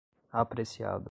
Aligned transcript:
apreciado 0.31 0.99